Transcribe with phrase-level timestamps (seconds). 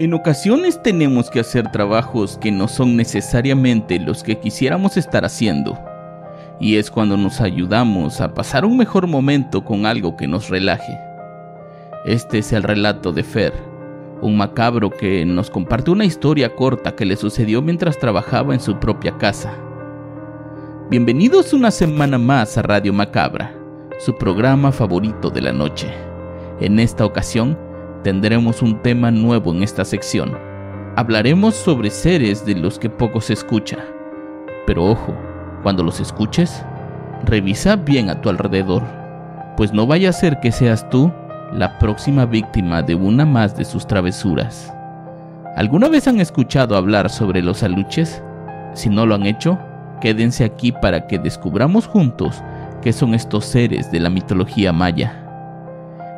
[0.00, 5.78] En ocasiones tenemos que hacer trabajos que no son necesariamente los que quisiéramos estar haciendo.
[6.58, 10.98] Y es cuando nos ayudamos a pasar un mejor momento con algo que nos relaje.
[12.06, 13.52] Este es el relato de Fer,
[14.20, 18.80] un macabro que nos comparte una historia corta que le sucedió mientras trabajaba en su
[18.80, 19.54] propia casa.
[20.90, 23.54] Bienvenidos una semana más a Radio Macabra,
[24.00, 25.86] su programa favorito de la noche.
[26.58, 27.56] En esta ocasión,
[28.04, 30.36] tendremos un tema nuevo en esta sección.
[30.94, 33.78] Hablaremos sobre seres de los que poco se escucha.
[34.66, 35.12] Pero ojo,
[35.62, 36.64] cuando los escuches,
[37.24, 38.82] revisa bien a tu alrededor,
[39.56, 41.10] pues no vaya a ser que seas tú
[41.52, 44.72] la próxima víctima de una más de sus travesuras.
[45.56, 48.22] ¿Alguna vez han escuchado hablar sobre los aluches?
[48.74, 49.58] Si no lo han hecho,
[50.00, 52.42] quédense aquí para que descubramos juntos
[52.82, 55.23] qué son estos seres de la mitología maya.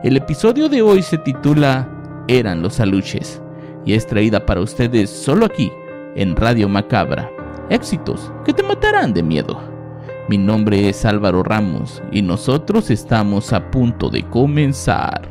[0.06, 3.42] El episodio de hoy se titula Eran los aluches
[3.84, 5.72] y es traída para ustedes solo aquí,
[6.14, 7.28] en Radio Macabra.
[7.70, 9.60] Éxitos que te matarán de miedo.
[10.28, 15.28] Mi nombre es Álvaro Ramos y nosotros estamos a punto de comenzar.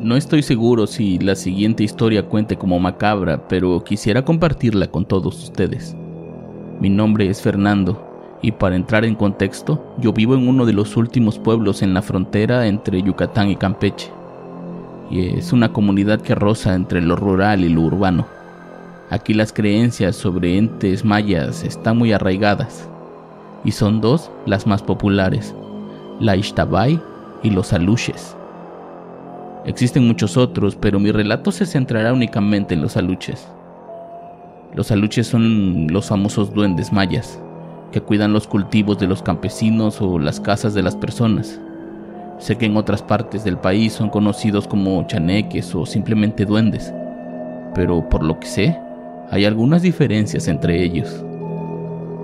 [0.00, 5.40] No estoy seguro si la siguiente historia cuente como macabra, pero quisiera compartirla con todos
[5.44, 5.96] ustedes.
[6.80, 10.96] Mi nombre es Fernando y para entrar en contexto, yo vivo en uno de los
[10.96, 14.12] últimos pueblos en la frontera entre Yucatán y Campeche.
[15.10, 18.26] Y es una comunidad que roza entre lo rural y lo urbano.
[19.10, 22.88] Aquí las creencias sobre entes mayas están muy arraigadas.
[23.64, 25.56] Y son dos las más populares,
[26.20, 27.00] la Ixtabay
[27.42, 28.36] y los aluches.
[29.66, 33.48] Existen muchos otros, pero mi relato se centrará únicamente en los aluches.
[34.74, 37.40] Los aluches son los famosos duendes mayas,
[37.90, 41.58] que cuidan los cultivos de los campesinos o las casas de las personas.
[42.38, 46.92] Sé que en otras partes del país son conocidos como chaneques o simplemente duendes,
[47.74, 48.78] pero por lo que sé,
[49.30, 51.24] hay algunas diferencias entre ellos.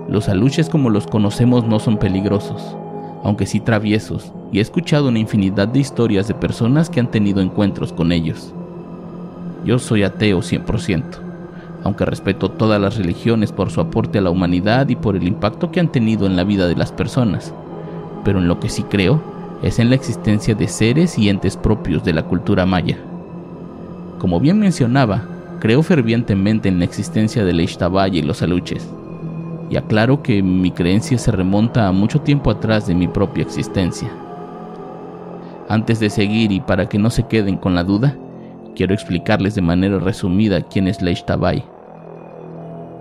[0.07, 2.77] Los aluches como los conocemos no son peligrosos,
[3.23, 7.41] aunque sí traviesos, y he escuchado una infinidad de historias de personas que han tenido
[7.41, 8.53] encuentros con ellos.
[9.65, 11.24] Yo soy ateo 100%
[11.85, 15.71] aunque respeto todas las religiones por su aporte a la humanidad y por el impacto
[15.71, 17.53] que han tenido en la vida de las personas.
[18.23, 19.21] Pero en lo que sí creo
[19.61, 22.97] es en la existencia de seres y entes propios de la cultura maya.
[24.17, 25.25] Como bien mencionaba,
[25.59, 28.91] creo fervientemente en la existencia de Ixtabay y los aluches.
[29.69, 34.09] Y aclaro que mi creencia se remonta a mucho tiempo atrás de mi propia existencia.
[35.69, 38.17] Antes de seguir y para que no se queden con la duda,
[38.75, 41.74] quiero explicarles de manera resumida quién es la.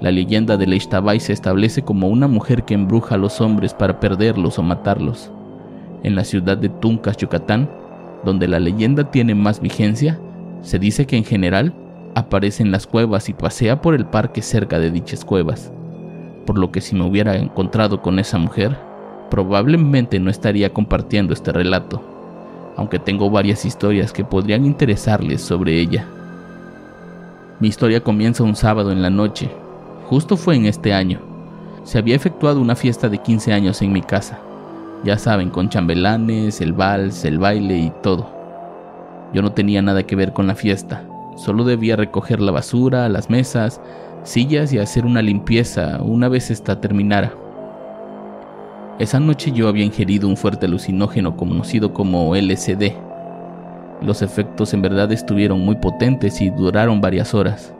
[0.00, 4.00] La leyenda de Leishtabay se establece como una mujer que embruja a los hombres para
[4.00, 5.31] perderlos o matarlos.
[6.03, 7.71] En la ciudad de Tuncas, Yucatán,
[8.25, 10.19] donde la leyenda tiene más vigencia,
[10.62, 11.72] se dice que en general
[12.15, 15.72] aparece en las cuevas y pasea por el parque cerca de dichas cuevas,
[16.47, 18.76] por lo que si me hubiera encontrado con esa mujer,
[19.31, 22.03] probablemente no estaría compartiendo este relato,
[22.76, 26.06] aunque tengo varias historias que podrían interesarles sobre ella.
[27.61, 29.50] Mi historia comienza un sábado en la noche,
[30.06, 31.20] Justo fue en este año.
[31.82, 34.38] Se había efectuado una fiesta de 15 años en mi casa.
[35.03, 38.26] Ya saben, con chambelanes, el vals, el baile y todo.
[39.32, 41.05] Yo no tenía nada que ver con la fiesta.
[41.37, 43.81] Solo debía recoger la basura, las mesas,
[44.23, 47.32] sillas y hacer una limpieza una vez esta terminara.
[48.99, 52.93] Esa noche yo había ingerido un fuerte alucinógeno conocido como LSD.
[54.02, 57.75] Los efectos en verdad estuvieron muy potentes y duraron varias horas.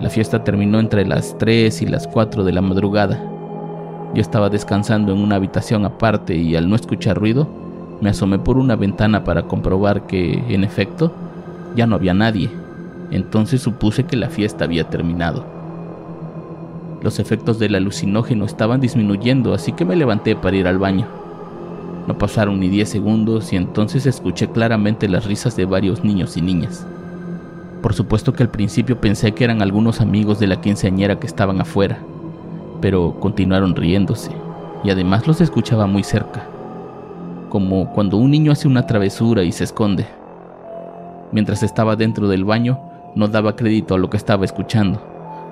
[0.00, 3.22] La fiesta terminó entre las 3 y las 4 de la madrugada.
[4.14, 7.48] Yo estaba descansando en una habitación aparte y al no escuchar ruido,
[8.00, 11.12] me asomé por una ventana para comprobar que, en efecto,
[11.76, 12.50] ya no había nadie.
[13.10, 15.44] Entonces supuse que la fiesta había terminado.
[17.02, 21.06] Los efectos del alucinógeno estaban disminuyendo, así que me levanté para ir al baño.
[22.06, 26.42] No pasaron ni 10 segundos y entonces escuché claramente las risas de varios niños y
[26.42, 26.86] niñas.
[27.82, 31.60] Por supuesto que al principio pensé que eran algunos amigos de la quinceañera que estaban
[31.60, 31.98] afuera,
[32.80, 34.30] pero continuaron riéndose
[34.84, 36.44] y además los escuchaba muy cerca,
[37.48, 40.06] como cuando un niño hace una travesura y se esconde.
[41.32, 42.78] Mientras estaba dentro del baño,
[43.16, 45.02] no daba crédito a lo que estaba escuchando,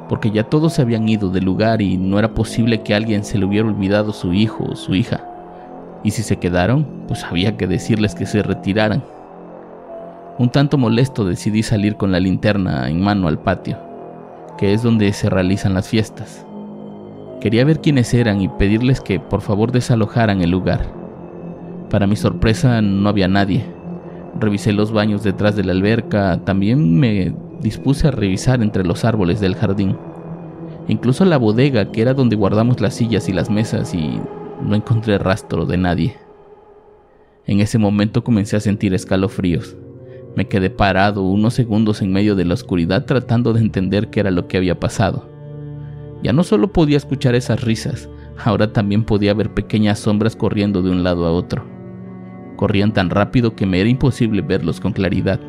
[0.09, 3.39] porque ya todos se habían ido del lugar y no era posible que alguien se
[3.39, 5.21] le hubiera olvidado su hijo o su hija.
[6.05, 9.03] Y si se quedaron, pues había que decirles que se retiraran.
[10.41, 13.77] Un tanto molesto decidí salir con la linterna en mano al patio,
[14.57, 16.47] que es donde se realizan las fiestas.
[17.43, 20.95] Quería ver quiénes eran y pedirles que por favor desalojaran el lugar.
[21.91, 23.67] Para mi sorpresa no había nadie.
[24.41, 29.41] Revisé los baños detrás de la alberca, también me dispuse a revisar entre los árboles
[29.41, 29.99] del jardín.
[30.89, 34.19] Incluso la bodega, que era donde guardamos las sillas y las mesas, y
[34.63, 36.17] no encontré rastro de nadie.
[37.45, 39.77] En ese momento comencé a sentir escalofríos.
[40.37, 44.31] Me quedé parado unos segundos en medio de la oscuridad tratando de entender qué era
[44.31, 45.29] lo que había pasado.
[46.23, 48.09] Ya no solo podía escuchar esas risas,
[48.45, 51.65] ahora también podía ver pequeñas sombras corriendo de un lado a otro.
[52.57, 55.41] Corrían tan rápido que me era imposible verlos con claridad.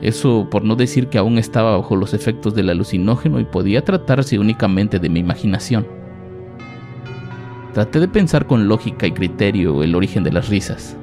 [0.00, 4.38] Eso por no decir que aún estaba bajo los efectos del alucinógeno y podía tratarse
[4.38, 5.86] únicamente de mi imaginación.
[7.74, 10.96] Traté de pensar con lógica y criterio el origen de las risas.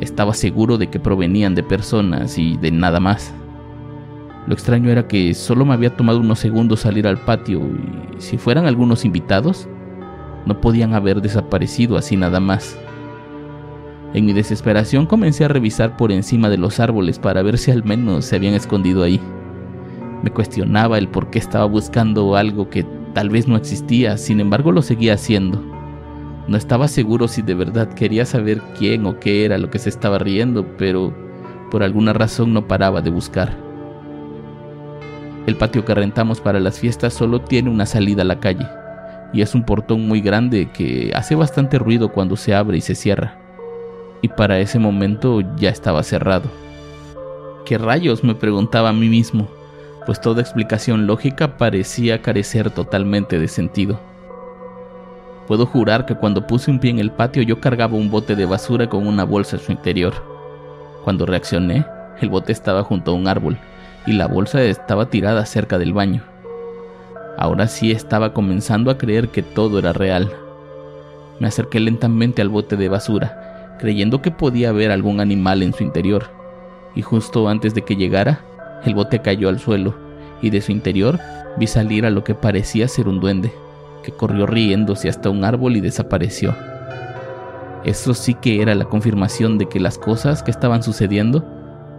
[0.00, 3.34] Estaba seguro de que provenían de personas y de nada más.
[4.46, 8.38] Lo extraño era que solo me había tomado unos segundos salir al patio y si
[8.38, 9.68] fueran algunos invitados,
[10.46, 12.78] no podían haber desaparecido así nada más.
[14.12, 17.84] En mi desesperación comencé a revisar por encima de los árboles para ver si al
[17.84, 19.20] menos se habían escondido ahí.
[20.22, 24.72] Me cuestionaba el por qué estaba buscando algo que tal vez no existía, sin embargo
[24.72, 25.62] lo seguía haciendo.
[26.48, 29.88] No estaba seguro si de verdad quería saber quién o qué era lo que se
[29.88, 31.14] estaba riendo, pero
[31.70, 33.56] por alguna razón no paraba de buscar.
[35.46, 38.66] El patio que rentamos para las fiestas solo tiene una salida a la calle,
[39.32, 42.94] y es un portón muy grande que hace bastante ruido cuando se abre y se
[42.94, 43.38] cierra.
[44.22, 46.50] Y para ese momento ya estaba cerrado.
[47.64, 48.24] ¿Qué rayos?
[48.24, 49.48] me preguntaba a mí mismo,
[50.04, 54.09] pues toda explicación lógica parecía carecer totalmente de sentido.
[55.50, 58.44] Puedo jurar que cuando puse un pie en el patio yo cargaba un bote de
[58.44, 60.14] basura con una bolsa en su interior.
[61.02, 61.84] Cuando reaccioné,
[62.20, 63.58] el bote estaba junto a un árbol
[64.06, 66.22] y la bolsa estaba tirada cerca del baño.
[67.36, 70.32] Ahora sí estaba comenzando a creer que todo era real.
[71.40, 75.82] Me acerqué lentamente al bote de basura, creyendo que podía haber algún animal en su
[75.82, 76.26] interior,
[76.94, 78.38] y justo antes de que llegara,
[78.84, 79.96] el bote cayó al suelo,
[80.42, 81.18] y de su interior
[81.56, 83.52] vi salir a lo que parecía ser un duende
[84.02, 86.54] que corrió riéndose hasta un árbol y desapareció.
[87.84, 91.44] Eso sí que era la confirmación de que las cosas que estaban sucediendo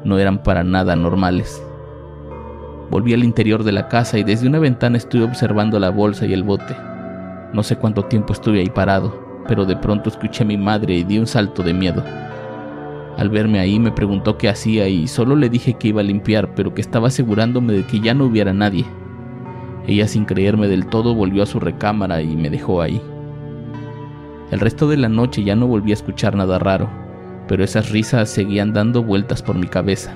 [0.04, 1.64] no eran para nada normales.
[2.90, 6.34] Volví al interior de la casa y desde una ventana estuve observando la bolsa y
[6.34, 6.76] el bote.
[7.54, 11.04] No sé cuánto tiempo estuve ahí parado, pero de pronto escuché a mi madre y
[11.04, 12.04] di un salto de miedo.
[13.18, 16.54] Al verme ahí me preguntó qué hacía y solo le dije que iba a limpiar,
[16.56, 18.86] pero que estaba asegurándome de que ya no hubiera nadie.
[19.88, 23.02] Ella sin creerme del todo volvió a su recámara y me dejó ahí.
[24.52, 26.90] El resto de la noche ya no volví a escuchar nada raro,
[27.48, 30.14] pero esas risas seguían dando vueltas por mi cabeza.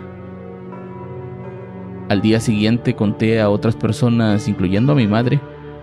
[2.10, 5.40] Al día siguiente conté a otras personas, incluyendo a mi madre,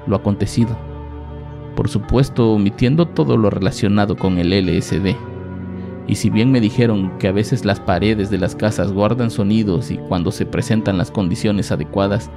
[0.07, 0.77] lo acontecido.
[1.75, 5.17] Por supuesto, omitiendo todo lo relacionado con el LSD.
[6.07, 9.91] Y si bien me dijeron que a veces las paredes de las casas guardan sonidos
[9.91, 12.31] y cuando se presentan las condiciones adecuadas,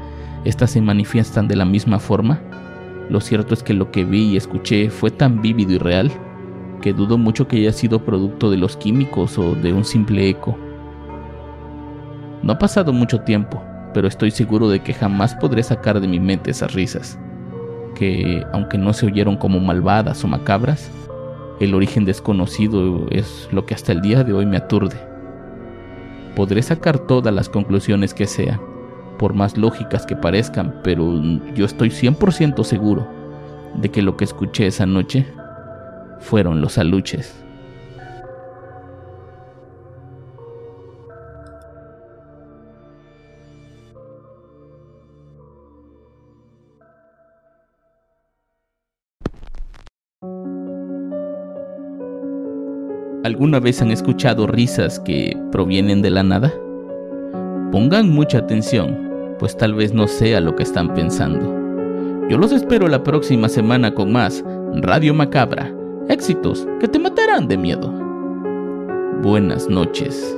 [0.43, 2.39] estas se manifiestan de la misma forma?
[3.09, 6.11] Lo cierto es que lo que vi y escuché fue tan vívido y real
[6.81, 10.55] que dudo mucho que haya sido producto de los químicos o de un simple eco.
[12.43, 16.19] No ha pasado mucho tiempo, pero estoy seguro de que jamás podré sacar de mi
[16.19, 17.17] mente esas risas,
[17.95, 20.91] que, aunque no se oyeron como malvadas o macabras,
[21.59, 24.97] el origen desconocido es lo que hasta el día de hoy me aturde.
[26.35, 28.59] Podré sacar todas las conclusiones que sean,
[29.17, 31.21] por más lógicas que parezcan, pero
[31.55, 33.07] yo estoy 100% seguro
[33.75, 35.25] de que lo que escuché esa noche
[36.19, 37.44] fueron los aluches.
[53.25, 56.53] ¿Alguna vez han escuchado risas que provienen de la nada?
[57.71, 61.51] Pongan mucha atención pues tal vez no sea lo que están pensando.
[62.29, 64.43] Yo los espero la próxima semana con más
[64.75, 65.73] Radio Macabra,
[66.07, 67.91] éxitos que te matarán de miedo.
[69.23, 70.37] Buenas noches.